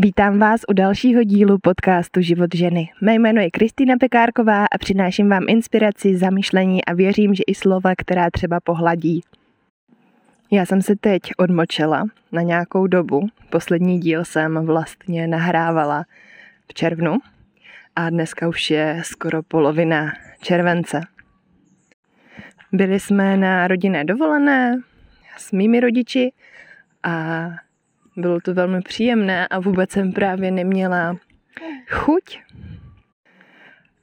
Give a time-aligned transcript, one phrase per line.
[0.00, 2.88] Vítám vás u dalšího dílu podcastu Život ženy.
[3.00, 7.92] Mé jméno je Kristýna Pekárková a přináším vám inspiraci, zamýšlení a věřím, že i slova,
[7.96, 9.20] která třeba pohladí.
[10.50, 13.28] Já jsem se teď odmočela na nějakou dobu.
[13.50, 16.04] Poslední díl jsem vlastně nahrávala
[16.68, 17.18] v červnu
[17.96, 21.00] a dneska už je skoro polovina července.
[22.72, 24.80] Byli jsme na rodinné dovolené
[25.36, 26.32] s mými rodiči
[27.02, 27.48] a
[28.18, 31.16] bylo to velmi příjemné a vůbec jsem právě neměla
[31.90, 32.40] chuť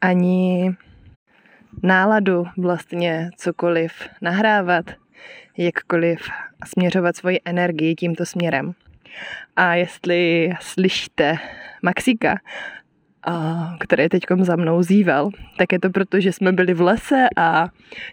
[0.00, 0.70] ani
[1.82, 4.84] náladu vlastně cokoliv nahrávat,
[5.58, 6.18] jakkoliv
[6.66, 8.72] směřovat svoji energii tímto směrem.
[9.56, 11.36] A jestli slyšíte
[11.82, 12.38] Maxika,
[13.80, 17.68] který teď za mnou zýval, tak je to proto, že jsme byli v lese a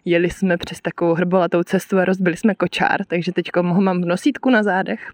[0.05, 4.05] jeli jsme přes takovou hrbolatou cestu a rozbili jsme kočár, takže teď ho mám v
[4.05, 5.11] nosítku na zádech.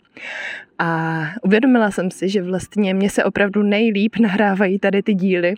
[0.80, 5.56] A uvědomila jsem si, že vlastně mě se opravdu nejlíp nahrávají tady ty díly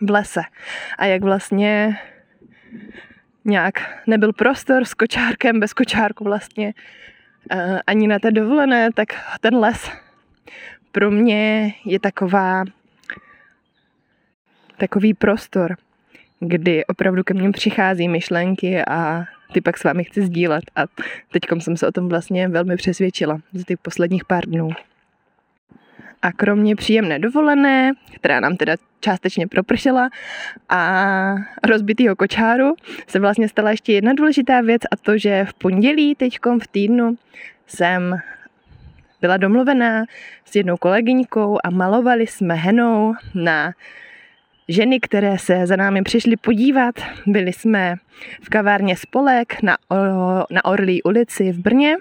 [0.00, 0.42] v lese.
[0.98, 1.98] A jak vlastně
[3.44, 3.74] nějak
[4.06, 6.74] nebyl prostor s kočárkem, bez kočárku vlastně,
[7.86, 9.08] ani na té dovolené, tak
[9.40, 9.90] ten les
[10.92, 12.64] pro mě je taková
[14.76, 15.76] takový prostor,
[16.40, 20.64] kdy opravdu ke mně přichází myšlenky a ty pak s vámi chci sdílet.
[20.76, 20.82] A
[21.32, 24.70] teď jsem se o tom vlastně velmi přesvědčila za těch posledních pár dnů.
[26.22, 30.08] A kromě příjemné dovolené, která nám teda částečně propršela,
[30.68, 32.74] a rozbitýho kočáru,
[33.06, 37.18] se vlastně stala ještě jedna důležitá věc a to, že v pondělí teďkom v týdnu
[37.66, 38.18] jsem
[39.20, 40.04] byla domluvená
[40.44, 43.72] s jednou kolegyňkou a malovali jsme henou na
[44.68, 46.94] ženy, které se za námi přišly podívat.
[47.26, 47.94] Byli jsme
[48.42, 49.76] v kavárně Spolek na,
[50.50, 51.96] na Orlí ulici v Brně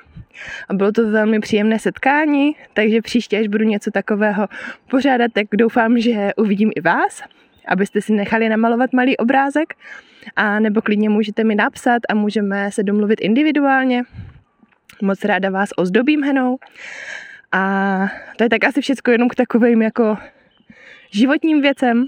[0.70, 4.48] a bylo to velmi příjemné setkání, takže příště, až budu něco takového
[4.90, 7.24] pořádat, tak doufám, že uvidím i vás,
[7.68, 9.74] abyste si nechali namalovat malý obrázek
[10.36, 14.04] a nebo klidně můžete mi napsat a můžeme se domluvit individuálně.
[15.02, 16.58] Moc ráda vás ozdobím henou.
[17.52, 18.08] A
[18.38, 20.18] to je tak asi všechno jenom k takovým jako
[21.12, 22.06] životním věcem,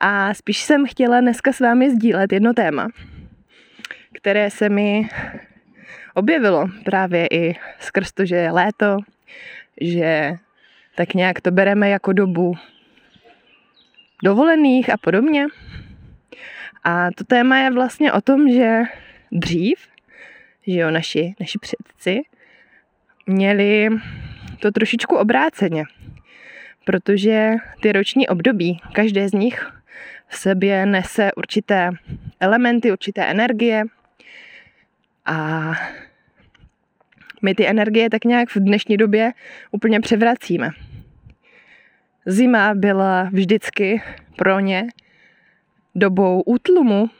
[0.00, 2.88] a spíš jsem chtěla dneska s vámi sdílet jedno téma,
[4.12, 5.08] které se mi
[6.14, 8.96] objevilo právě i skrz to, že je léto,
[9.80, 10.32] že
[10.94, 12.54] tak nějak to bereme jako dobu
[14.24, 15.46] dovolených a podobně.
[16.84, 18.82] A to téma je vlastně o tom, že
[19.32, 19.78] dřív,
[20.66, 22.20] že jo, naši, naši předci
[23.26, 23.88] měli
[24.60, 25.84] to trošičku obráceně,
[26.84, 29.75] protože ty roční období, každé z nich
[30.28, 31.90] v sobě nese určité
[32.40, 33.84] elementy, určité energie
[35.26, 35.72] a
[37.42, 39.32] my ty energie tak nějak v dnešní době
[39.70, 40.70] úplně převracíme.
[42.26, 44.02] Zima byla vždycky
[44.36, 44.86] pro ně
[45.94, 47.10] dobou útlumu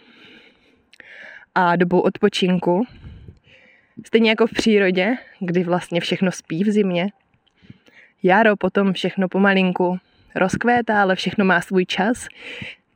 [1.54, 2.86] a dobou odpočinku.
[4.06, 7.08] Stejně jako v přírodě, kdy vlastně všechno spí v zimě.
[8.22, 9.98] Jaro potom všechno pomalinku
[10.34, 12.28] rozkvétá, ale všechno má svůj čas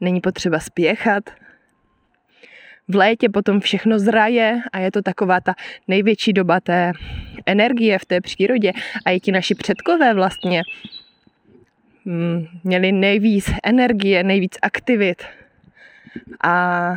[0.01, 1.31] není potřeba spěchat.
[2.89, 5.55] V létě potom všechno zraje a je to taková ta
[5.89, 6.93] největší doba té
[7.47, 8.73] energie v té přírodě.
[9.07, 10.63] A i ti naši předkové vlastně
[12.05, 15.23] mm, měli nejvíc energie, nejvíc aktivit.
[16.45, 16.95] A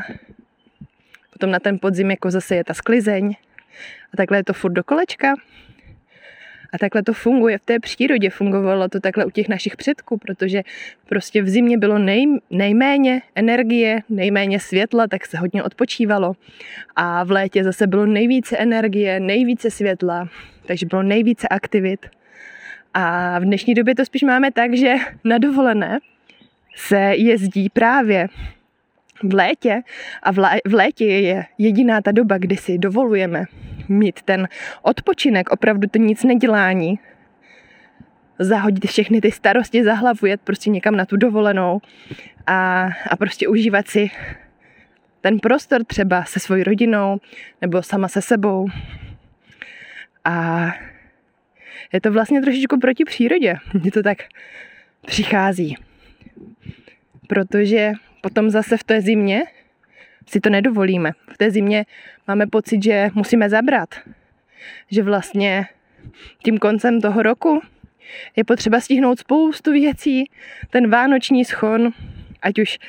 [1.33, 3.35] potom na ten podzim jako zase je ta sklizeň.
[4.13, 5.33] A takhle je to furt do kolečka.
[6.73, 10.61] A takhle to funguje v té přírodě, fungovalo to takhle u těch našich předků, protože
[11.09, 16.33] prostě v zimě bylo nej, nejméně energie, nejméně světla, tak se hodně odpočívalo.
[16.95, 20.29] A v létě zase bylo nejvíce energie, nejvíce světla,
[20.65, 22.05] takže bylo nejvíce aktivit.
[22.93, 25.99] A v dnešní době to spíš máme tak, že na dovolené
[26.75, 28.27] se jezdí právě
[29.23, 29.81] v létě
[30.23, 30.31] a
[30.67, 33.45] v létě je jediná ta doba, kdy si dovolujeme
[33.87, 34.47] mít ten
[34.81, 36.99] odpočinek, opravdu to nic nedělání,
[38.39, 41.81] zahodit všechny ty starosti za hlavu, jet prostě někam na tu dovolenou
[42.47, 44.11] a, a prostě užívat si
[45.21, 47.19] ten prostor třeba se svojí rodinou
[47.61, 48.67] nebo sama se sebou.
[50.25, 50.65] A
[51.93, 54.17] je to vlastně trošičku proti přírodě, kdy to tak
[55.05, 55.77] přichází.
[57.27, 57.91] Protože
[58.21, 59.43] potom zase v té zimě
[60.27, 61.11] si to nedovolíme.
[61.33, 61.85] V té zimě
[62.27, 63.89] máme pocit, že musíme zabrat.
[64.91, 65.65] Že vlastně
[66.43, 67.61] tím koncem toho roku
[68.35, 70.29] je potřeba stihnout spoustu věcí,
[70.69, 71.93] ten vánoční schon
[72.43, 72.79] ať už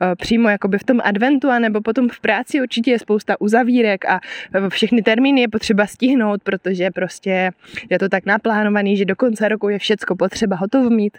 [0.00, 4.20] uh, přímo jakoby v tom adventu, anebo potom v práci určitě je spousta uzavírek a
[4.58, 7.50] uh, všechny termíny je potřeba stihnout, protože prostě
[7.90, 11.18] je to tak naplánovaný, že do konce roku je všecko potřeba hotovo mít.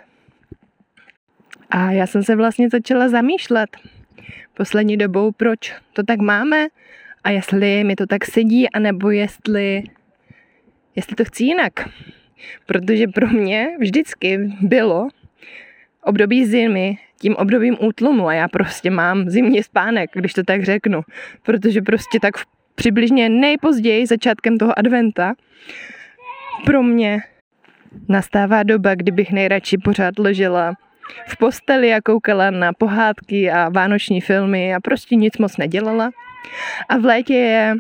[1.70, 3.78] A já jsem se vlastně začala zamýšlet
[4.54, 6.68] poslední dobou, proč to tak máme
[7.24, 9.84] a jestli mi to tak sedí, anebo jestli,
[10.96, 11.74] jestli to chci jinak.
[12.66, 15.08] Protože pro mě vždycky bylo
[16.04, 21.02] období zimy tím obdobím útlumu a já prostě mám zimní spánek, když to tak řeknu.
[21.44, 22.34] Protože prostě tak
[22.76, 25.34] přibližně nejpozději začátkem toho adventa
[26.66, 27.22] pro mě
[28.10, 30.74] nastává doba, kdybych nejradši pořád ležela
[31.28, 36.12] v posteli a koukala na pohádky a vánoční filmy a prostě nic moc nedělala.
[36.90, 37.76] A v létě je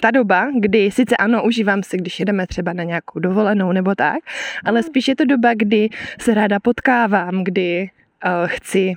[0.00, 4.18] ta doba, kdy sice ano, užívám se, když jedeme třeba na nějakou dovolenou nebo tak,
[4.64, 5.88] ale spíš je to doba, kdy
[6.20, 7.90] se ráda potkávám, kdy
[8.24, 8.94] uh, chci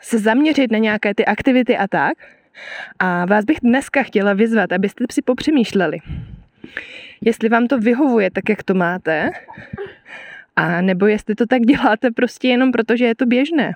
[0.00, 2.18] se zaměřit na nějaké ty aktivity a tak.
[2.98, 5.98] A vás bych dneska chtěla vyzvat, abyste si popřemýšleli,
[7.20, 9.30] jestli vám to vyhovuje tak, jak to máte,
[10.56, 13.72] a nebo jestli to tak děláte prostě jenom proto, že je to běžné.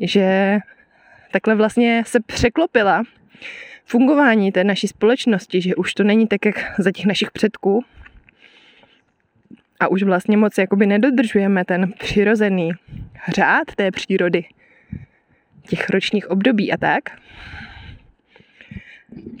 [0.00, 0.58] Že
[1.32, 3.02] takhle vlastně se překlopila
[3.84, 7.84] fungování té naší společnosti, že už to není tak, jak za těch našich předků
[9.80, 12.70] a už vlastně moc jakoby nedodržujeme ten přirozený
[13.28, 14.44] řád té přírody,
[15.68, 17.02] těch ročních období a tak.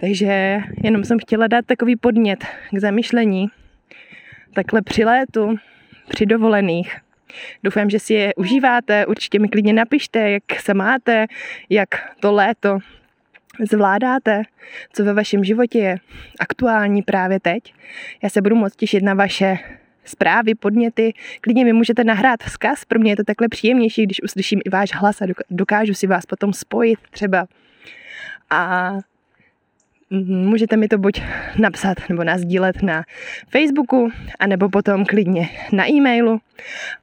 [0.00, 3.48] Takže jenom jsem chtěla dát takový podnět k zamyšlení,
[4.54, 5.56] takhle při létu,
[6.08, 6.96] při dovolených.
[7.64, 11.26] Doufám, že si je užíváte, určitě mi klidně napište, jak se máte,
[11.70, 11.88] jak
[12.20, 12.78] to léto
[13.60, 14.42] zvládáte,
[14.92, 15.96] co ve vašem životě je
[16.40, 17.74] aktuální právě teď.
[18.22, 19.58] Já se budu moc těšit na vaše
[20.04, 21.12] zprávy, podněty.
[21.40, 24.94] Klidně mi můžete nahrát vzkaz, pro mě je to takhle příjemnější, když uslyším i váš
[24.94, 27.46] hlas a dokážu si vás potom spojit třeba.
[28.50, 28.92] A
[30.20, 31.22] můžete mi to buď
[31.58, 33.04] napsat nebo nazdílet na
[33.50, 36.40] Facebooku, anebo potom klidně na e-mailu.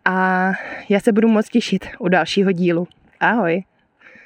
[0.05, 0.51] A
[0.89, 2.87] já se budu moc těšit u dalšího dílu.
[3.19, 3.63] Ahoj!